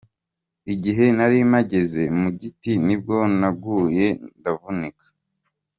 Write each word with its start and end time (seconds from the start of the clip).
Igihe 0.73 1.05
narimpagaze 1.17 2.03
mugiti 2.19 2.71
nibwo 2.85 3.17
naguye 3.39 4.07
ndavunika. 4.37 5.05